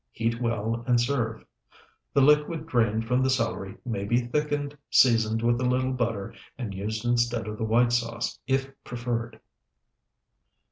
[0.11, 1.45] Heat well, and serve.
[2.11, 6.73] The liquid drained from the celery may be thickened, seasoned with a little butter, and
[6.73, 9.39] used instead of the white sauce if preferred.